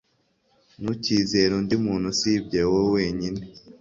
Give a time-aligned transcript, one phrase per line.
[0.79, 3.41] Ntukizere undi muntu usibye wowe wenyine